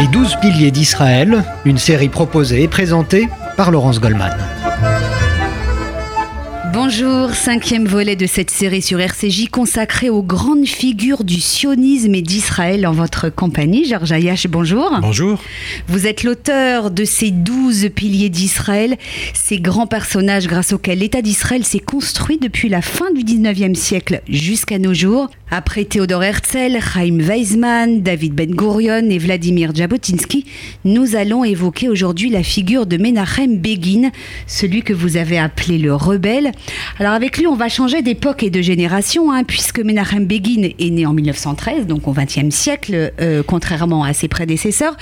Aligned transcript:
Les 0.00 0.08
douze 0.08 0.34
piliers 0.40 0.70
d'Israël, 0.70 1.44
une 1.66 1.76
série 1.76 2.08
proposée 2.08 2.62
et 2.62 2.68
présentée 2.68 3.28
par 3.58 3.70
Laurence 3.70 4.00
Goldman. 4.00 4.34
Bonjour, 6.92 7.36
cinquième 7.36 7.86
volet 7.86 8.16
de 8.16 8.26
cette 8.26 8.50
série 8.50 8.82
sur 8.82 8.98
RCJ 8.98 9.48
consacrée 9.48 10.10
aux 10.10 10.24
grandes 10.24 10.66
figures 10.66 11.22
du 11.22 11.40
sionisme 11.40 12.16
et 12.16 12.20
d'Israël 12.20 12.84
en 12.84 12.90
votre 12.90 13.28
compagnie. 13.28 13.84
Georges 13.84 14.10
Ayash, 14.10 14.48
bonjour. 14.48 14.98
Bonjour. 15.00 15.40
Vous 15.86 16.08
êtes 16.08 16.24
l'auteur 16.24 16.90
de 16.90 17.04
ces 17.04 17.30
douze 17.30 17.90
piliers 17.94 18.28
d'Israël, 18.28 18.96
ces 19.34 19.60
grands 19.60 19.86
personnages 19.86 20.48
grâce 20.48 20.72
auxquels 20.72 20.98
l'État 20.98 21.22
d'Israël 21.22 21.64
s'est 21.64 21.78
construit 21.78 22.38
depuis 22.38 22.68
la 22.68 22.82
fin 22.82 23.12
du 23.12 23.22
19e 23.22 23.76
siècle 23.76 24.20
jusqu'à 24.28 24.80
nos 24.80 24.92
jours. 24.92 25.30
Après 25.52 25.84
Théodore 25.84 26.24
Herzl, 26.24 26.78
Chaim 26.80 27.18
Weizmann, 27.18 28.02
David 28.02 28.34
Ben 28.34 28.54
Gurion 28.54 29.10
et 29.10 29.18
Vladimir 29.18 29.72
Jabotinsky, 29.74 30.44
nous 30.84 31.16
allons 31.16 31.44
évoquer 31.44 31.88
aujourd'hui 31.88 32.30
la 32.30 32.42
figure 32.42 32.86
de 32.86 32.96
Menachem 32.96 33.58
Begin, 33.58 34.10
celui 34.46 34.82
que 34.82 34.92
vous 34.92 35.16
avez 35.16 35.38
appelé 35.38 35.78
le 35.78 35.94
rebelle. 35.94 36.52
Alors 36.98 37.12
avec 37.12 37.38
lui, 37.38 37.46
on 37.46 37.56
va 37.56 37.68
changer 37.68 38.02
d'époque 38.02 38.42
et 38.42 38.50
de 38.50 38.60
génération, 38.60 39.32
hein, 39.32 39.44
puisque 39.44 39.80
Menachem 39.80 40.26
Begin 40.26 40.70
est 40.78 40.90
né 40.90 41.06
en 41.06 41.12
1913, 41.12 41.86
donc 41.86 42.06
au 42.08 42.12
XXe 42.12 42.54
siècle, 42.54 43.12
euh, 43.20 43.42
contrairement 43.46 44.04
à 44.04 44.12
ses 44.12 44.28
prédécesseurs. 44.28 44.96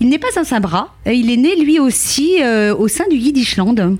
Il 0.00 0.08
n'est 0.08 0.18
pas 0.18 0.28
un 0.36 0.44
sabra, 0.44 0.94
il 1.06 1.30
est 1.30 1.36
né 1.36 1.56
lui 1.56 1.78
aussi 1.78 2.42
euh, 2.42 2.74
au 2.74 2.88
sein 2.88 3.04
du 3.10 3.16
Yiddishland. 3.16 3.96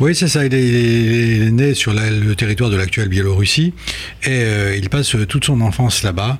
Oui, 0.00 0.14
c'est 0.14 0.28
ça. 0.28 0.44
Il 0.44 0.54
est, 0.54 1.50
né 1.50 1.74
sur 1.74 1.92
le 1.92 2.34
territoire 2.34 2.70
de 2.70 2.76
l'actuelle 2.76 3.08
Biélorussie 3.08 3.74
et 4.24 4.28
euh, 4.28 4.76
il 4.76 4.88
passe 4.88 5.16
toute 5.28 5.44
son 5.44 5.60
enfance 5.60 6.02
là-bas. 6.02 6.38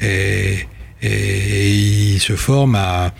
et 0.00 0.66
et 1.06 1.70
il 2.16 2.20
se 2.20 2.34
forme 2.34 2.76
à, 2.76 3.12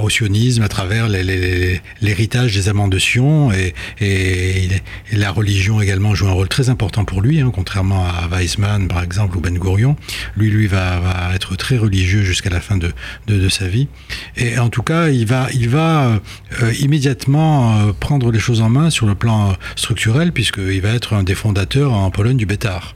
au 0.00 0.08
sionisme 0.08 0.62
à 0.62 0.68
travers 0.68 1.08
l'héritage 1.08 2.54
des 2.54 2.68
amants 2.68 2.88
de 2.88 2.98
Sion 2.98 3.50
et, 3.52 4.68
la 5.12 5.30
religion 5.30 5.80
également 5.80 6.14
joue 6.14 6.28
un 6.28 6.32
rôle 6.32 6.48
très 6.48 6.68
important 6.68 7.04
pour 7.04 7.20
lui, 7.20 7.40
hein, 7.40 7.50
contrairement 7.52 8.06
à 8.06 8.28
Weizmann 8.28 8.88
par 8.88 9.02
exemple 9.02 9.36
ou 9.36 9.40
Ben 9.40 9.58
Gurion. 9.58 9.96
Lui, 10.36 10.50
lui 10.50 10.66
va, 10.66 11.00
être 11.34 11.56
très 11.56 11.76
religieux 11.76 12.22
jusqu'à 12.22 12.50
la 12.50 12.60
fin 12.60 12.76
de, 12.76 13.48
sa 13.48 13.66
vie. 13.66 13.88
Et 14.36 14.58
en 14.58 14.68
tout 14.68 14.82
cas, 14.82 15.08
il 15.08 15.26
va, 15.26 15.48
il 15.54 15.68
va 15.68 16.20
euh, 16.62 16.72
immédiatement 16.80 17.78
euh, 17.78 17.92
prendre 17.98 18.30
les 18.30 18.38
choses 18.38 18.60
en 18.60 18.68
main 18.68 18.90
sur 18.90 19.06
le 19.06 19.14
plan 19.14 19.54
structurel 19.76 20.32
puisqu'il 20.32 20.80
va 20.80 20.90
être 20.90 21.14
un 21.14 21.22
des 21.22 21.34
fondateurs 21.34 21.92
en 21.92 22.10
Pologne 22.10 22.36
du 22.36 22.46
Bétar 22.46 22.94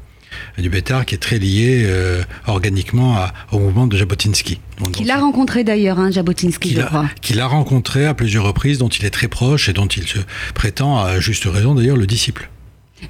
du 0.59 0.69
Bétard 0.69 1.07
qui 1.07 1.15
est 1.15 1.19
très 1.19 1.39
lié 1.39 1.85
euh, 1.87 2.23
organiquement 2.47 3.27
au 3.51 3.59
mouvement 3.59 3.87
de 3.87 3.97
Jabotinsky. 3.97 4.61
Qu'il 4.93 5.11
a 5.11 5.19
rencontré 5.19 5.65
d'ailleurs, 5.65 5.99
hein, 5.99 6.11
Jabotinsky, 6.11 6.75
je 6.75 6.83
crois. 6.83 7.09
Qu'il 7.21 7.41
a 7.41 7.47
rencontré 7.47 8.07
à 8.07 8.15
plusieurs 8.15 8.45
reprises, 8.45 8.79
dont 8.79 8.89
il 8.89 9.05
est 9.05 9.11
très 9.11 9.29
proche 9.29 9.69
et 9.69 9.73
dont 9.73 9.87
il 9.87 10.07
se 10.07 10.19
prétend, 10.55 10.99
à 10.99 11.21
juste 11.21 11.45
raison 11.45 11.75
d'ailleurs, 11.75 11.97
le 11.97 12.07
disciple. 12.07 12.51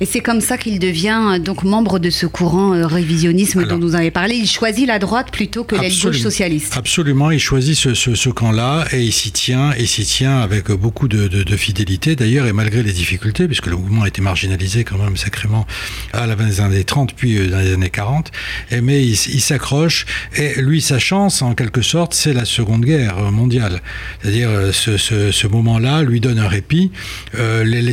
Et 0.00 0.06
c'est 0.06 0.20
comme 0.20 0.40
ça 0.40 0.58
qu'il 0.58 0.78
devient 0.78 1.20
euh, 1.34 1.38
donc 1.38 1.64
membre 1.64 1.98
de 1.98 2.10
ce 2.10 2.26
courant 2.26 2.74
euh, 2.74 2.86
révisionnisme 2.86 3.66
dont 3.66 3.78
vous 3.78 3.94
avez 3.94 4.10
parlé. 4.10 4.34
Il 4.36 4.48
choisit 4.48 4.86
la 4.86 4.98
droite 4.98 5.30
plutôt 5.30 5.64
que 5.64 5.76
l'aile 5.76 5.92
gauche 6.00 6.18
socialiste. 6.18 6.76
Absolument, 6.76 7.30
il 7.30 7.38
choisit 7.38 7.76
ce, 7.76 7.94
ce, 7.94 8.30
camp-là 8.30 8.86
et 8.92 9.02
il 9.02 9.12
s'y 9.12 9.30
tient, 9.32 9.72
et 9.72 9.86
s'y 9.86 10.04
tient 10.04 10.40
avec 10.40 10.70
beaucoup 10.70 11.08
de, 11.08 11.28
de, 11.28 11.56
fidélité 11.56 12.16
d'ailleurs, 12.16 12.46
et 12.46 12.52
malgré 12.52 12.82
les 12.82 12.92
difficultés, 12.92 13.46
puisque 13.46 13.66
le 13.66 13.76
mouvement 13.76 14.02
a 14.02 14.08
été 14.08 14.22
marginalisé 14.22 14.84
quand 14.84 14.96
même 14.96 15.16
sacrément 15.16 15.66
à 16.12 16.26
la 16.26 16.36
fin 16.36 16.46
des 16.46 16.60
années 16.60 16.84
30 16.84 17.14
puis 17.14 17.38
euh, 17.38 17.48
dans 17.48 17.58
les 17.58 17.74
années 17.74 17.90
40. 17.90 18.30
Et, 18.70 18.80
mais 18.80 19.04
il, 19.04 19.16
s'accroche 19.16 20.06
et 20.36 20.60
lui, 20.60 20.80
sa 20.80 20.98
chance 20.98 21.42
en 21.42 21.54
quelque 21.54 21.82
sorte, 21.82 22.14
c'est 22.14 22.32
la 22.32 22.44
Seconde 22.44 22.84
Guerre 22.84 23.30
mondiale. 23.30 23.82
C'est-à-dire 24.20 24.48
ce, 24.72 24.96
ce, 24.96 25.46
moment-là 25.46 26.02
lui 26.02 26.20
donne 26.20 26.38
un 26.38 26.48
répit. 26.48 26.90
les, 27.34 27.82
les 27.82 27.92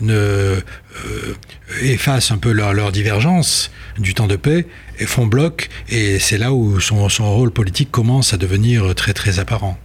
ne 0.00 0.60
euh, 0.95 0.95
effacent 1.82 2.30
un 2.30 2.38
peu 2.38 2.52
leur, 2.52 2.72
leur, 2.72 2.92
divergence 2.92 3.70
du 3.98 4.14
temps 4.14 4.26
de 4.26 4.36
paix 4.36 4.66
et 4.98 5.06
font 5.06 5.26
bloc. 5.26 5.68
Et 5.88 6.18
c'est 6.18 6.38
là 6.38 6.52
où 6.52 6.80
son, 6.80 7.08
son, 7.08 7.34
rôle 7.34 7.50
politique 7.50 7.90
commence 7.90 8.32
à 8.32 8.36
devenir 8.36 8.94
très 8.94 9.12
très 9.12 9.38
apparent. 9.38 9.78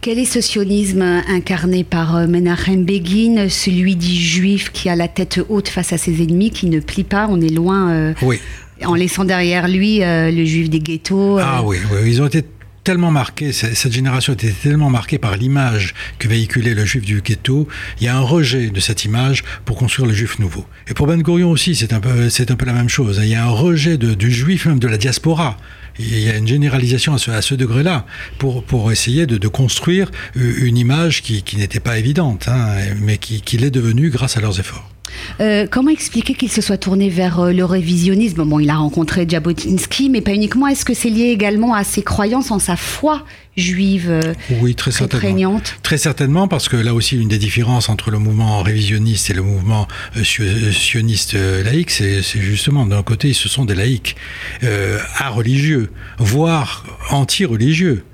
Quel 0.00 0.18
est 0.18 0.24
ce 0.24 0.40
sionisme 0.40 1.02
incarné 1.02 1.84
par 1.84 2.16
euh, 2.16 2.26
Menachem 2.26 2.84
Begin, 2.84 3.48
celui 3.48 3.96
dit 3.96 4.20
juif 4.20 4.70
qui 4.72 4.88
a 4.88 4.96
la 4.96 5.08
tête 5.08 5.40
haute 5.48 5.68
face 5.68 5.92
à 5.92 5.98
ses 5.98 6.22
ennemis, 6.22 6.50
qui 6.50 6.66
ne 6.66 6.80
plie 6.80 7.04
pas 7.04 7.26
On 7.30 7.40
est 7.40 7.52
loin. 7.52 7.90
Euh, 7.90 8.14
oui. 8.22 8.38
En 8.84 8.94
laissant 8.94 9.24
derrière 9.24 9.68
lui 9.68 10.00
le 10.00 10.44
juif 10.44 10.68
des 10.68 10.80
ghettos. 10.80 11.38
Ah 11.38 11.62
oui, 11.64 11.78
oui, 11.92 12.00
ils 12.06 12.20
ont 12.20 12.26
été 12.26 12.44
tellement 12.84 13.10
marqué, 13.10 13.52
cette 13.52 13.92
génération 13.92 14.34
était 14.34 14.52
tellement 14.52 14.90
marquée 14.90 15.18
par 15.18 15.36
l'image 15.36 15.94
que 16.18 16.28
véhiculait 16.28 16.74
le 16.74 16.84
juif 16.84 17.04
du 17.04 17.22
ghetto, 17.22 17.66
il 17.98 18.04
y 18.04 18.08
a 18.08 18.16
un 18.16 18.20
rejet 18.20 18.68
de 18.68 18.80
cette 18.80 19.04
image 19.04 19.42
pour 19.64 19.76
construire 19.76 20.06
le 20.06 20.14
juif 20.14 20.38
nouveau. 20.38 20.66
Et 20.86 20.94
pour 20.94 21.06
Ben 21.06 21.22
Gurion 21.22 21.50
aussi, 21.50 21.74
c'est 21.74 21.94
un 21.94 22.00
peu, 22.00 22.10
un 22.10 22.56
peu 22.56 22.66
la 22.66 22.72
même 22.74 22.90
chose. 22.90 23.18
Il 23.22 23.28
y 23.28 23.34
a 23.34 23.44
un 23.44 23.50
rejet 23.50 23.96
du 23.96 24.30
juif, 24.30 24.66
même 24.66 24.78
de 24.78 24.86
la 24.86 24.98
diaspora. 24.98 25.56
Il 25.98 26.18
y 26.18 26.28
a 26.28 26.36
une 26.36 26.46
généralisation 26.46 27.14
à 27.14 27.18
ce, 27.18 27.30
à 27.30 27.40
ce 27.40 27.54
degré-là 27.54 28.04
pour, 28.38 28.64
pour 28.64 28.92
essayer 28.92 29.26
de, 29.26 29.38
de, 29.38 29.48
construire 29.48 30.10
une 30.34 30.76
image 30.76 31.22
qui, 31.22 31.42
qui 31.42 31.56
n'était 31.56 31.80
pas 31.80 31.98
évidente, 31.98 32.48
hein, 32.48 32.76
mais 33.00 33.16
qui, 33.16 33.40
qui 33.40 33.56
l'est 33.56 33.70
devenue 33.70 34.10
grâce 34.10 34.36
à 34.36 34.40
leurs 34.40 34.60
efforts. 34.60 34.93
Euh, 35.40 35.66
comment 35.70 35.90
expliquer 35.90 36.34
qu'il 36.34 36.50
se 36.50 36.60
soit 36.60 36.76
tourné 36.76 37.08
vers 37.08 37.40
euh, 37.40 37.52
le 37.52 37.64
révisionnisme? 37.64 38.44
Bon, 38.44 38.58
il 38.58 38.70
a 38.70 38.76
rencontré 38.76 39.26
Jabotinsky, 39.28 40.10
mais 40.10 40.20
pas 40.20 40.32
uniquement. 40.32 40.66
Est-ce 40.68 40.84
que 40.84 40.94
c'est 40.94 41.10
lié 41.10 41.26
également 41.26 41.74
à 41.74 41.84
ses 41.84 42.02
croyances 42.02 42.50
en 42.50 42.58
sa 42.58 42.76
foi 42.76 43.24
juive 43.56 44.10
euh, 44.10 44.34
oui, 44.60 44.74
très, 44.74 44.90
très 44.90 45.06
certainement. 45.06 45.60
Très 45.82 45.96
certainement, 45.96 46.48
parce 46.48 46.68
que 46.68 46.76
là 46.76 46.92
aussi, 46.92 47.16
une 47.16 47.28
des 47.28 47.38
différences 47.38 47.88
entre 47.88 48.10
le 48.10 48.18
mouvement 48.18 48.62
révisionniste 48.62 49.30
et 49.30 49.34
le 49.34 49.42
mouvement 49.42 49.86
sioniste 50.22 51.34
laïque, 51.64 51.90
c'est 51.90 52.22
justement, 52.22 52.84
d'un 52.84 53.02
côté, 53.02 53.32
ce 53.32 53.48
sont 53.48 53.64
des 53.64 53.74
laïcs 53.74 54.16
euh, 54.62 54.98
religieux, 55.30 55.90
voire 56.18 56.84
anti-religieux. 57.10 58.04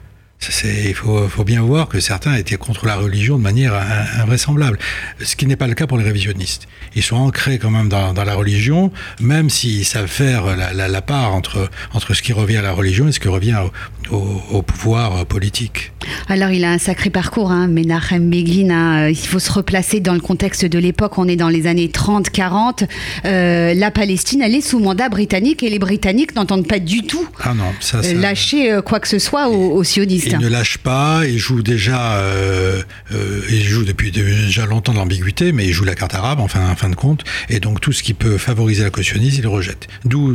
Il 0.64 0.94
faut, 0.94 1.44
bien 1.44 1.60
voir 1.60 1.86
que 1.86 2.00
certains 2.00 2.34
étaient 2.34 2.56
contre 2.56 2.86
la 2.86 2.96
religion 2.96 3.36
de 3.36 3.42
manière 3.42 3.74
invraisemblable, 4.18 4.78
ce 5.22 5.36
qui 5.36 5.46
n'est 5.46 5.56
pas 5.56 5.66
le 5.66 5.74
cas 5.74 5.86
pour 5.86 5.98
les 5.98 6.04
révisionnistes. 6.04 6.66
Ils 6.94 7.02
sont 7.02 7.16
ancrés 7.16 7.58
quand 7.58 7.70
même 7.70 7.90
dans, 7.90 8.12
la 8.12 8.34
religion, 8.34 8.90
même 9.20 9.50
s'ils 9.50 9.84
savent 9.84 10.06
faire 10.06 10.56
la, 10.56 11.02
part 11.02 11.34
entre, 11.34 11.70
entre 11.92 12.14
ce 12.14 12.22
qui 12.22 12.32
revient 12.32 12.56
à 12.56 12.62
la 12.62 12.72
religion 12.72 13.06
et 13.06 13.12
ce 13.12 13.20
qui 13.20 13.28
revient 13.28 13.58
au, 13.58 13.70
au, 14.12 14.56
au 14.56 14.62
pouvoir 14.62 15.24
politique. 15.26 15.92
Alors 16.28 16.50
il 16.50 16.64
a 16.64 16.70
un 16.70 16.78
sacré 16.78 17.10
parcours, 17.10 17.50
hein, 17.50 17.66
Menachem 17.68 18.30
Begin. 18.30 18.70
Hein, 18.70 19.08
il 19.08 19.16
faut 19.16 19.38
se 19.38 19.50
replacer 19.52 20.00
dans 20.00 20.14
le 20.14 20.20
contexte 20.20 20.64
de 20.64 20.78
l'époque. 20.78 21.18
On 21.18 21.28
est 21.28 21.36
dans 21.36 21.48
les 21.48 21.66
années 21.66 21.88
30-40. 21.88 22.86
Euh, 23.24 23.74
la 23.74 23.90
Palestine, 23.90 24.42
elle 24.42 24.54
est 24.54 24.60
sous 24.60 24.78
mandat 24.78 25.08
britannique 25.08 25.62
et 25.62 25.70
les 25.70 25.78
Britanniques 25.78 26.34
n'entendent 26.34 26.66
pas 26.66 26.78
du 26.78 27.02
tout 27.02 27.26
ah 27.42 27.54
non, 27.54 27.72
ça, 27.80 27.98
euh, 27.98 28.02
ça... 28.02 28.14
lâcher 28.14 28.72
euh, 28.72 28.82
quoi 28.82 29.00
que 29.00 29.08
ce 29.08 29.18
soit 29.18 29.48
aux, 29.48 29.72
aux 29.72 29.84
sionistes. 29.84 30.28
Il 30.30 30.38
ne 30.38 30.48
lâche 30.48 30.78
pas, 30.78 31.22
il 31.26 31.38
joue 31.38 31.62
déjà, 31.62 32.14
euh, 32.16 32.82
euh, 33.12 33.40
il 33.50 33.62
joue 33.62 33.84
depuis 33.84 34.10
déjà 34.10 34.66
longtemps 34.66 34.92
de 34.92 34.98
l'ambiguïté, 34.98 35.52
mais 35.52 35.66
il 35.66 35.72
joue 35.72 35.84
la 35.84 35.94
carte 35.94 36.14
arabe, 36.14 36.40
enfin, 36.40 36.70
en 36.70 36.76
fin 36.76 36.88
de 36.88 36.94
compte, 36.94 37.24
et 37.48 37.60
donc 37.60 37.80
tout 37.80 37.92
ce 37.92 38.02
qui 38.02 38.14
peut 38.14 38.38
favoriser 38.38 38.82
la 38.82 38.90
cautionnisme, 38.90 39.36
il 39.38 39.42
le 39.42 39.48
rejette. 39.48 39.88
D'où 40.04 40.34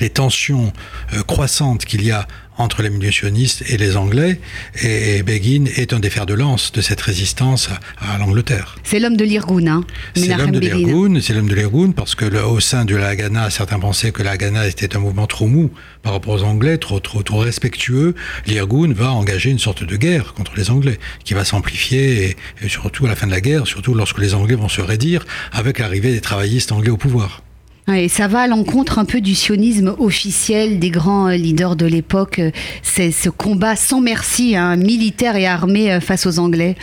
les 0.00 0.10
tensions 0.10 0.72
euh, 1.14 1.22
croissantes 1.22 1.84
qu'il 1.84 2.04
y 2.04 2.10
a 2.10 2.26
entre 2.58 2.82
les 2.82 2.90
milieux 2.90 3.10
sionistes 3.10 3.64
et 3.68 3.76
les 3.76 3.96
Anglais, 3.96 4.40
et 4.82 5.22
Begin 5.22 5.64
est 5.76 5.92
un 5.92 6.00
des 6.00 6.10
fers 6.10 6.26
de 6.26 6.34
lance 6.34 6.72
de 6.72 6.80
cette 6.80 7.00
résistance 7.00 7.68
à, 7.98 8.18
l'Angleterre. 8.18 8.76
C'est 8.84 8.98
l'homme 8.98 9.16
de 9.16 9.24
l'Irgun, 9.24 9.66
hein 9.66 9.84
C'est 10.14 10.36
l'homme 10.36 10.50
de 10.50 10.58
l'Irgun, 10.58 11.20
c'est 11.20 11.34
l'homme 11.34 11.48
de 11.48 11.54
l'Irgun, 11.54 11.92
parce 11.92 12.14
que 12.14 12.24
le, 12.24 12.44
au 12.44 12.60
sein 12.60 12.84
de 12.84 12.94
la 12.94 13.08
Haganah, 13.08 13.50
certains 13.50 13.78
pensaient 13.78 14.12
que 14.12 14.22
la 14.22 14.32
Haganah 14.32 14.66
était 14.68 14.96
un 14.96 15.00
mouvement 15.00 15.26
trop 15.26 15.46
mou 15.46 15.70
par 16.02 16.12
rapport 16.12 16.34
aux 16.34 16.42
Anglais, 16.42 16.78
trop, 16.78 17.00
trop, 17.00 17.22
trop 17.22 17.38
respectueux. 17.38 18.14
L'Irgun 18.46 18.92
va 18.92 19.12
engager 19.12 19.50
une 19.50 19.58
sorte 19.58 19.84
de 19.84 19.96
guerre 19.96 20.34
contre 20.34 20.52
les 20.56 20.70
Anglais, 20.70 20.98
qui 21.24 21.34
va 21.34 21.44
s'amplifier, 21.44 22.24
et, 22.24 22.36
et 22.62 22.68
surtout 22.68 23.06
à 23.06 23.08
la 23.08 23.16
fin 23.16 23.26
de 23.26 23.32
la 23.32 23.40
guerre, 23.40 23.66
surtout 23.66 23.94
lorsque 23.94 24.18
les 24.18 24.34
Anglais 24.34 24.56
vont 24.56 24.68
se 24.68 24.80
raidir, 24.80 25.24
avec 25.52 25.78
l'arrivée 25.78 26.12
des 26.12 26.20
travaillistes 26.20 26.72
anglais 26.72 26.90
au 26.90 26.96
pouvoir. 26.96 27.42
Et 27.88 28.08
ça 28.08 28.28
va 28.28 28.42
à 28.42 28.46
l'encontre 28.46 29.00
un 29.00 29.04
peu 29.04 29.20
du 29.20 29.34
sionisme 29.34 29.94
officiel 29.98 30.78
des 30.78 30.90
grands 30.90 31.28
euh, 31.28 31.34
leaders 31.34 31.74
de 31.74 31.86
l'époque. 31.86 32.40
C'est 32.82 33.10
ce 33.10 33.28
combat 33.28 33.74
sans 33.74 34.00
merci, 34.00 34.54
hein, 34.54 34.76
militaire 34.76 35.34
et 35.34 35.46
armé 35.46 35.92
euh, 35.92 36.00
face 36.00 36.26
aux 36.26 36.38
Anglais. 36.38 36.76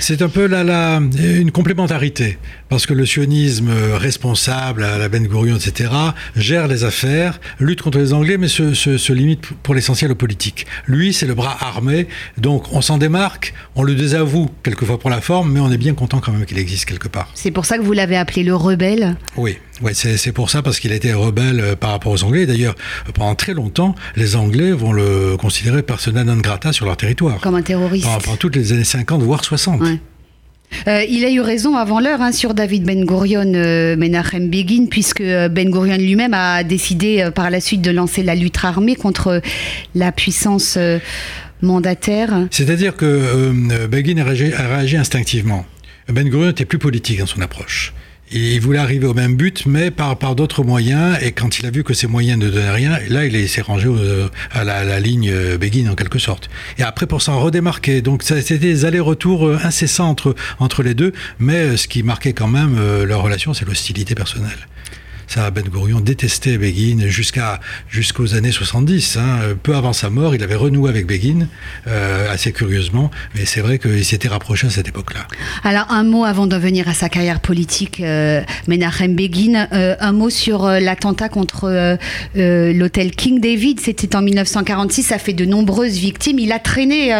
C'est 0.00 0.22
un 0.22 0.28
peu 0.28 0.46
la, 0.46 0.64
la, 0.64 1.00
une 1.18 1.50
complémentarité, 1.50 2.38
parce 2.68 2.86
que 2.86 2.94
le 2.94 3.04
sionisme 3.04 3.70
responsable, 3.94 4.84
à 4.84 4.96
la 4.96 5.08
Ben 5.08 5.26
Gurion, 5.26 5.56
etc., 5.56 5.90
gère 6.36 6.68
les 6.68 6.84
affaires, 6.84 7.40
lutte 7.60 7.82
contre 7.82 7.98
les 7.98 8.12
Anglais, 8.12 8.38
mais 8.38 8.48
se, 8.48 8.74
se, 8.74 8.96
se 8.96 9.12
limite 9.12 9.40
pour 9.62 9.74
l'essentiel 9.74 10.12
aux 10.12 10.16
politiques. 10.16 10.66
Lui, 10.86 11.12
c'est 11.12 11.26
le 11.26 11.34
bras 11.34 11.56
armé, 11.60 12.08
donc 12.38 12.72
on 12.72 12.80
s'en 12.80 12.98
démarque, 12.98 13.54
on 13.74 13.82
le 13.82 13.94
désavoue 13.94 14.48
quelquefois 14.62 14.98
pour 14.98 15.10
la 15.10 15.20
forme, 15.20 15.52
mais 15.52 15.60
on 15.60 15.70
est 15.70 15.78
bien 15.78 15.94
content 15.94 16.20
quand 16.20 16.32
même 16.32 16.46
qu'il 16.46 16.58
existe 16.58 16.84
quelque 16.84 17.08
part. 17.08 17.28
C'est 17.34 17.50
pour 17.50 17.66
ça 17.66 17.76
que 17.76 17.82
vous 17.82 17.92
l'avez 17.92 18.16
appelé 18.16 18.44
le 18.44 18.54
rebelle? 18.54 19.16
Oui, 19.36 19.58
ouais, 19.82 19.94
c'est 19.94 20.32
pour 20.32 20.50
ça, 20.50 20.62
parce 20.62 20.80
qu'il 20.80 20.92
a 20.92 20.94
été 20.94 21.12
rebelle 21.12 21.60
euh, 21.60 21.76
par 21.76 21.90
rapport 21.90 22.12
aux 22.12 22.24
Anglais. 22.24 22.46
D'ailleurs, 22.46 22.74
pendant 23.14 23.34
très 23.34 23.54
longtemps, 23.54 23.94
les 24.16 24.36
Anglais 24.36 24.72
vont 24.72 24.92
le 24.92 25.36
considérer 25.36 25.82
persona 25.82 26.24
non 26.24 26.36
grata 26.36 26.72
sur 26.72 26.86
leur 26.86 26.96
territoire. 26.96 27.40
Comme 27.40 27.56
un 27.56 27.62
terroriste. 27.62 28.04
Pendant, 28.06 28.20
pendant 28.20 28.36
toutes 28.36 28.56
les 28.56 28.72
années 28.72 28.84
50, 28.84 29.22
voire 29.22 29.44
60. 29.44 29.80
Ouais. 29.80 29.87
Euh, 30.86 31.04
il 31.08 31.24
a 31.24 31.30
eu 31.30 31.40
raison 31.40 31.76
avant 31.76 32.00
l'heure 32.00 32.22
hein, 32.22 32.32
sur 32.32 32.54
David 32.54 32.84
Ben 32.84 33.04
Gurion, 33.04 33.52
euh, 33.54 33.96
Menachem 33.96 34.48
Begin, 34.48 34.86
puisque 34.86 35.20
euh, 35.20 35.48
Ben 35.48 35.70
Gurion 35.70 35.96
lui-même 35.96 36.34
a 36.34 36.62
décidé 36.64 37.28
par 37.34 37.50
la 37.50 37.60
suite 37.60 37.82
de 37.82 37.90
lancer 37.90 38.22
la 38.22 38.34
lutte 38.34 38.58
armée 38.62 38.96
contre 38.96 39.40
la 39.94 40.12
puissance 40.12 40.78
mandataire. 41.62 42.46
C'est-à-dire 42.50 42.96
que 42.96 43.86
Begin 43.86 44.18
a 44.18 44.24
réagi, 44.24 44.52
a 44.52 44.68
réagi 44.68 44.96
instinctivement. 44.96 45.64
Ben 46.08 46.28
Gurion 46.28 46.50
était 46.50 46.64
plus 46.64 46.78
politique 46.78 47.18
dans 47.18 47.26
son 47.26 47.40
approche. 47.40 47.92
Il 48.30 48.60
voulait 48.60 48.78
arriver 48.78 49.06
au 49.06 49.14
même 49.14 49.36
but, 49.36 49.64
mais 49.66 49.90
par, 49.90 50.18
par 50.18 50.34
d'autres 50.34 50.62
moyens. 50.62 51.16
Et 51.22 51.32
quand 51.32 51.58
il 51.58 51.66
a 51.66 51.70
vu 51.70 51.82
que 51.84 51.94
ces 51.94 52.06
moyens 52.06 52.38
ne 52.38 52.50
donnaient 52.50 52.70
rien, 52.70 52.98
là, 53.08 53.24
il 53.24 53.48
s'est 53.48 53.62
rangé 53.62 53.88
au, 53.88 53.96
à, 54.52 54.64
la, 54.64 54.76
à, 54.76 54.84
la, 54.84 55.00
ligne 55.00 55.32
Begin 55.56 55.88
en 55.90 55.94
quelque 55.94 56.18
sorte. 56.18 56.50
Et 56.78 56.82
après, 56.82 57.06
pour 57.06 57.22
s'en 57.22 57.40
redémarquer, 57.40 58.02
donc 58.02 58.22
c'était 58.22 58.58
des 58.58 58.84
allers-retours 58.84 59.50
incessants 59.64 60.08
entre, 60.08 60.34
entre 60.58 60.82
les 60.82 60.94
deux. 60.94 61.12
Mais 61.38 61.76
ce 61.76 61.88
qui 61.88 62.02
marquait 62.02 62.34
quand 62.34 62.48
même 62.48 62.78
leur 63.04 63.22
relation, 63.22 63.54
c'est 63.54 63.64
l'hostilité 63.64 64.14
personnelle. 64.14 64.68
Ça, 65.28 65.50
Ben 65.50 65.62
Gurion 65.64 66.00
détestait 66.00 66.56
Begin 66.56 67.06
jusqu'à 67.08 67.60
jusqu'aux 67.90 68.34
années 68.34 68.50
70. 68.50 69.18
Hein. 69.18 69.40
Peu 69.62 69.74
avant 69.74 69.92
sa 69.92 70.08
mort, 70.08 70.34
il 70.34 70.42
avait 70.42 70.54
renoué 70.54 70.88
avec 70.88 71.06
Begin, 71.06 71.48
euh, 71.86 72.32
assez 72.32 72.50
curieusement, 72.50 73.10
mais 73.34 73.44
c'est 73.44 73.60
vrai 73.60 73.78
qu'il 73.78 74.04
s'était 74.06 74.28
rapproché 74.28 74.68
à 74.68 74.70
cette 74.70 74.88
époque-là. 74.88 75.26
Alors, 75.64 75.84
un 75.90 76.02
mot 76.02 76.24
avant 76.24 76.46
d'en 76.46 76.58
venir 76.58 76.88
à 76.88 76.94
sa 76.94 77.10
carrière 77.10 77.40
politique, 77.40 78.00
euh, 78.00 78.40
Menachem 78.68 79.14
Begin, 79.14 79.68
euh, 79.74 79.96
un 80.00 80.12
mot 80.12 80.30
sur 80.30 80.66
l'attentat 80.66 81.28
contre 81.28 81.98
l'hôtel 82.34 83.10
King 83.10 83.40
David. 83.40 83.80
C'était 83.80 84.16
en 84.16 84.22
1946, 84.22 85.02
ça 85.02 85.18
fait 85.18 85.34
de 85.34 85.44
nombreuses 85.44 85.98
victimes. 85.98 86.38
Il 86.38 86.52
a 86.52 86.58
traîné 86.58 87.10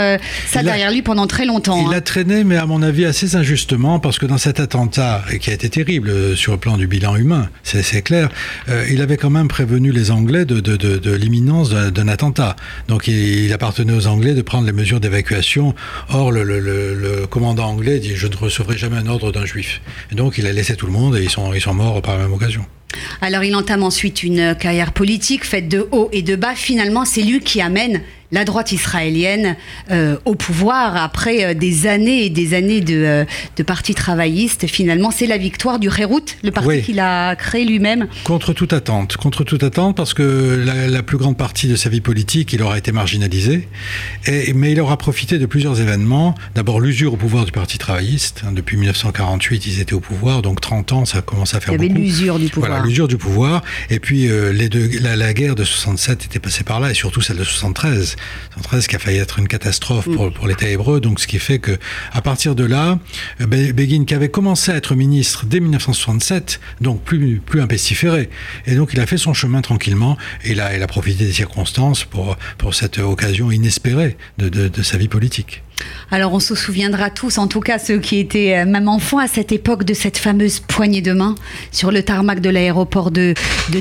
ça 0.47 0.61
il 0.61 0.65
derrière 0.65 0.89
a, 0.89 0.93
lui 0.93 1.03
pendant 1.03 1.27
très 1.27 1.45
longtemps. 1.45 1.87
Il 1.91 1.95
hein. 1.95 1.99
a 1.99 2.01
traîné, 2.01 2.43
mais 2.43 2.57
à 2.57 2.65
mon 2.65 2.81
avis 2.81 3.05
assez 3.05 3.37
injustement, 3.37 3.99
parce 3.99 4.19
que 4.19 4.25
dans 4.25 4.39
cet 4.39 4.61
attentat, 4.61 5.25
qui 5.41 5.51
a 5.51 5.53
été 5.53 5.69
terrible 5.69 6.37
sur 6.37 6.53
le 6.53 6.59
plan 6.59 6.79
du 6.79 6.87
bilan 6.87 7.17
humain, 7.17 7.51
c'est 7.63 7.98
clair, 8.03 8.29
euh, 8.69 8.87
il 8.91 9.01
avait 9.03 9.17
quand 9.17 9.31
même 9.31 9.49
prévenu 9.49 9.93
les 9.93 10.11
Anglais 10.11 10.45
de, 10.45 11.15
l'imminence 11.15 11.71
d'un 11.71 12.09
attentat. 12.09 12.57
Donc 12.89 13.09
il, 13.09 13.53
appartenait 13.53 13.93
aux 13.93 14.07
Anglais 14.07 14.35
de 14.35 14.43
prendre 14.43 14.67
les 14.67 14.73
mesures 14.73 15.01
d'évacuation. 15.01 15.75
Or, 16.11 16.33
le, 16.33 17.27
commandant 17.31 17.69
anglais 17.69 17.99
dit 17.99 18.15
Je 18.15 18.27
ne 18.27 18.37
recevrai 18.37 18.77
jamais 18.77 18.97
un 18.97 19.07
ordre 19.07 19.33
d'un 19.33 19.45
juif. 19.45 19.81
Donc 20.13 20.39
il 20.39 20.47
a 20.47 20.53
laissé 20.53 20.77
tout 20.77 20.87
le 20.87 20.93
monde 20.93 21.17
et 21.17 21.23
ils 21.23 21.31
sont, 21.31 21.53
ils 21.53 21.61
sont 21.61 21.75
morts 21.75 22.01
par 22.03 22.17
la 22.17 22.25
même 22.25 22.33
occasion. 22.33 22.65
Alors 23.21 23.45
il 23.45 23.55
entame 23.55 23.83
ensuite 23.83 24.23
une 24.23 24.55
carrière 24.55 24.93
politique 24.93 25.45
faite 25.45 25.69
de 25.69 25.89
haut 25.93 26.09
et 26.13 26.23
de 26.23 26.37
bas. 26.37 26.55
Finalement, 26.55 27.05
c'est 27.05 27.23
lui 27.23 27.41
qui 27.41 27.61
amène 27.61 28.03
la 28.31 28.45
droite 28.45 28.73
israélienne 28.73 29.57
euh, 29.91 30.17
au 30.25 30.35
pouvoir 30.35 30.97
après 30.97 31.45
euh, 31.45 31.55
des 31.55 31.87
années 31.87 32.27
et 32.27 32.31
des 32.31 32.55
années 32.55 32.81
de, 32.81 32.95
euh, 32.95 33.25
de 33.57 33.63
parti 33.63 33.95
travailliste. 33.95 34.67
Finalement, 34.67 35.11
c'est 35.11 35.27
la 35.27 35.39
victoire 35.39 35.79
du 35.79 35.89
Hérout, 35.99 36.37
le 36.45 36.51
parti 36.51 36.69
oui. 36.69 36.83
qu'il 36.83 37.01
a 37.01 37.35
créé 37.37 37.65
lui-même. 37.65 38.07
Contre 38.25 38.53
toute 38.53 38.73
attente, 38.73 39.17
contre 39.17 39.45
toute 39.45 39.63
attente, 39.63 39.97
parce 39.97 40.13
que 40.15 40.63
la, 40.65 40.87
la, 40.87 41.03
plus 41.03 41.17
grande 41.17 41.37
partie 41.37 41.69
de 41.69 41.77
sa 41.77 41.89
vie 41.89 42.03
politique, 42.03 42.53
il 42.53 42.63
aura 42.63 42.77
été 42.77 42.93
marginalisé, 42.93 43.67
et, 44.27 44.53
mais 44.53 44.73
il 44.73 44.81
aura 44.81 44.99
profité 44.99 45.39
de 45.39 45.47
plusieurs 45.47 45.81
événements. 45.81 46.35
D'abord 46.55 46.81
l'usure 46.81 47.15
au 47.15 47.17
pouvoir 47.17 47.47
du 47.47 47.53
parti 47.53 47.79
travailliste. 47.79 48.43
Hein, 48.47 48.53
depuis 48.53 48.77
1948, 48.77 49.67
ils 49.67 49.81
étaient 49.81 49.95
au 49.95 50.01
pouvoir, 50.01 50.43
donc 50.43 50.61
30 50.61 50.93
ans, 50.93 51.05
ça 51.07 51.23
commence 51.23 51.55
à 51.55 51.61
faire 51.61 51.75
beaucoup. 51.75 51.85
Il 51.85 51.89
y 51.89 51.93
avait 51.93 52.01
l'usure 52.01 52.39
du 52.39 52.49
pouvoir. 52.49 52.71
Voilà, 52.73 52.85
l'usure 52.85 53.09
du 53.09 53.17
pouvoir. 53.17 53.63
Et 53.89 53.99
puis 53.99 54.29
les 54.53 54.69
deux, 54.69 54.91
la, 55.01 55.17
la 55.17 55.33
guerre 55.33 55.55
de 55.55 55.65
67 55.65 56.27
était 56.27 56.39
passée 56.39 56.65
par 56.65 56.79
là, 56.81 56.91
et 56.91 56.95
surtout 56.95 57.23
celle 57.23 57.39
de 57.39 57.45
73. 57.45 58.18
113 58.57 58.87
qui 58.87 58.97
a 58.97 58.99
failli 58.99 59.19
être 59.19 59.39
une 59.39 59.49
catastrophe 59.49 60.09
pour, 60.09 60.33
pour 60.33 60.47
l'État 60.47 60.69
hébreu. 60.69 61.01
Donc, 61.01 61.21
ce 61.21 61.27
qui 61.27 61.39
fait 61.39 61.59
que, 61.59 61.79
à 62.13 62.23
partir 62.23 62.55
de 62.55 62.65
là, 62.65 62.99
Begin, 63.41 64.05
qui 64.05 64.15
avait 64.15 64.29
commencé 64.29 64.73
à 64.73 64.77
être 64.77 64.95
ministre 64.95 65.47
dès 65.47 65.61
1967, 65.61 66.61
donc 66.81 67.03
plus, 67.03 67.41
plus 67.45 67.61
un 67.61 67.67
pestiféré. 67.67 68.31
Et 68.67 68.75
donc, 68.75 68.91
il 68.93 69.01
a 69.01 69.07
fait 69.07 69.19
son 69.19 69.35
chemin 69.35 69.61
tranquillement 69.61 70.17
et 70.45 70.53
il 70.53 70.61
a, 70.61 70.77
il 70.77 70.83
a 70.83 70.87
profité 70.87 71.25
des 71.25 71.33
circonstances 71.33 72.05
pour, 72.05 72.37
pour 72.57 72.75
cette 72.75 72.99
occasion 72.99 73.51
inespérée 73.51 74.17
de, 74.39 74.49
de, 74.49 74.69
de 74.69 74.83
sa 74.83 74.99
vie 74.99 75.09
politique. 75.09 75.63
Alors 76.11 76.33
on 76.33 76.41
se 76.41 76.55
souviendra 76.55 77.11
tous, 77.11 77.39
en 77.39 77.49
tout 77.49 77.61
cas 77.61 77.79
ceux 77.79 77.99
qui 77.99 78.19
étaient 78.19 78.65
même 78.65 78.89
enfants 78.89 79.19
à 79.19 79.29
cette 79.29 79.53
époque, 79.53 79.85
de 79.85 79.95
cette 79.95 80.17
fameuse 80.17 80.61
poignée 80.61 81.03
de 81.03 81.13
main 81.13 81.35
sur 81.71 81.91
le 81.91 82.03
tarmac 82.03 82.41
de 82.41 82.51
l'aéroport 82.51 83.11
de, 83.11 83.35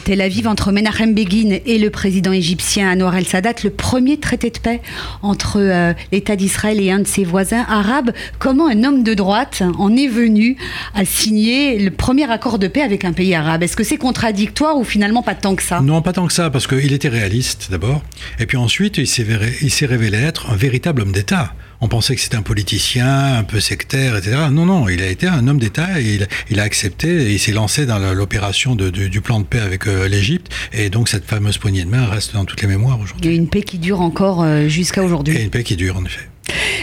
Tel 0.04 0.22
Aviv 0.22 0.48
entre 0.48 0.72
Menachem 0.72 1.14
Begin 1.14 1.60
et 1.66 1.78
le 1.78 1.90
président 1.90 2.32
égyptien 2.32 2.92
Anwar 2.92 3.16
el-Sadat, 3.16 3.56
le 3.64 3.70
premier 3.70 4.20
traité 4.20 4.50
de 4.50 4.60
paix 4.60 4.82
entre 5.22 5.58
euh, 5.60 5.94
l'État 6.12 6.36
d'Israël 6.36 6.80
et 6.82 6.92
un 6.92 7.00
de 7.00 7.08
ses 7.08 7.24
voisins 7.24 7.66
arabes. 7.70 8.12
Comment 8.40 8.68
un 8.68 8.84
homme 8.84 9.04
de 9.04 9.14
droite 9.14 9.64
en 9.78 9.96
est 9.96 10.08
venu 10.08 10.58
à 10.94 11.06
signer 11.06 11.80
le 11.80 11.92
premier 11.92 12.30
accord 12.30 12.60
de 12.60 12.68
paix 12.68 12.82
avec 12.82 13.06
un 13.06 13.14
pays 13.14 13.34
arabe? 13.34 13.64
Est-ce 13.64 13.78
que 13.78 13.84
c'est 13.84 13.98
contradictoire 13.98 14.78
ou 14.78 14.84
finalement 14.84 15.24
pas 15.24 15.36
tant 15.36 15.56
que 15.56 15.64
ça? 15.64 15.82
Non, 15.82 16.02
pas 16.02 16.14
tant 16.14 16.28
que 16.28 16.34
ça, 16.34 16.50
parce 16.50 16.68
qu'il 16.68 16.94
était 16.94 17.10
réaliste 17.10 17.68
d'abord, 17.72 18.02
et 18.40 18.46
puis 18.46 18.58
ensuite 18.58 18.98
il 18.98 19.08
s'est 19.08 19.86
révélé 19.86 20.18
être 20.18 20.52
un 20.52 20.56
véritable 20.56 21.02
homme 21.02 21.12
d'État 21.12 21.54
pensait 21.88 22.16
que 22.16 22.22
c'était 22.22 22.38
un 22.38 22.42
politicien, 22.42 23.36
un 23.36 23.44
peu 23.44 23.60
sectaire, 23.60 24.16
etc. 24.16 24.38
Non, 24.52 24.66
non, 24.66 24.90
il 24.90 25.02
a 25.02 25.08
été 25.08 25.28
un 25.28 25.48
homme 25.48 25.60
d'État 25.60 26.00
et 26.00 26.16
il, 26.16 26.28
il, 26.50 26.60
a 26.60 26.64
accepté 26.64 27.08
et 27.10 27.34
il 27.34 27.40
s'est 27.40 27.52
lancé 27.52 27.86
dans 27.86 28.00
l'opération 28.14 28.76
du 28.76 29.22
plan 29.22 29.40
de 29.40 29.46
paix 29.46 29.60
avec 29.60 29.88
euh, 29.88 30.08
l'Égypte. 30.08 30.52
Et 30.74 30.90
donc 30.90 31.10
cette 31.10 31.26
fameuse 31.26 31.58
poignée 31.58 31.84
de 31.84 31.90
main 31.90 32.06
reste 32.06 32.34
dans 32.34 32.46
toutes 32.46 32.62
les 32.62 32.68
mémoires 32.68 33.00
aujourd'hui. 33.00 33.26
Il 33.26 33.32
y 33.32 33.34
a 33.34 33.38
une 33.38 33.50
paix 33.50 33.62
qui 33.62 33.78
dure 33.78 34.02
encore 34.02 34.44
euh, 34.44 34.68
jusqu'à 34.68 35.04
aujourd'hui. 35.04 35.36
Et 35.36 35.44
une 35.44 35.50
paix 35.50 35.64
qui 35.64 35.76
dure, 35.76 35.98
en 35.98 36.06
effet. 36.06 36.28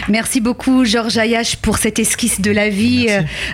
Merci 0.07 0.39
beaucoup 0.39 0.85
Georges 0.85 1.17
Ayash 1.17 1.55
pour 1.55 1.79
cette 1.79 1.97
esquisse 1.97 2.39
de 2.39 2.51
la 2.51 2.69
vie 2.69 3.07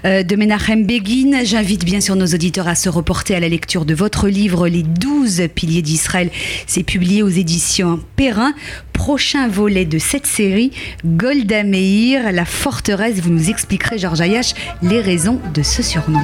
euh, 0.03 0.24
de 0.24 0.36
Menachem 0.36 0.86
Begin. 0.86 1.45
J'invite 1.45 1.86
bien 1.86 2.01
sûr 2.01 2.18
nos 2.18 2.25
auditeurs 2.25 2.68
à 2.68 2.75
se 2.75 2.89
reporter 2.89 3.36
à 3.36 3.39
la 3.39 3.48
lecture 3.48 3.86
de 3.86 3.94
votre 3.94 4.27
livre 4.27 4.68
Les 4.68 4.83
12 4.83 5.44
piliers 5.56 5.81
d'Israël. 5.81 6.30
C'est 6.68 6.83
publié 6.83 7.24
aux 7.24 7.30
éditions 7.30 8.01
Perrin. 8.18 8.53
Prochain 8.92 9.48
volet 9.48 9.86
de 9.86 9.98
cette 9.98 10.27
série, 10.27 10.71
Golda 11.06 11.63
Meir, 11.63 12.33
la 12.33 12.45
forteresse. 12.45 13.21
Vous 13.21 13.31
nous 13.31 13.50
expliquerez 13.50 13.98
Georges 13.98 14.21
Ayash 14.21 14.53
les 14.83 15.00
raisons 15.00 15.39
de 15.53 15.63
ce 15.63 15.81
surnom. 15.81 16.21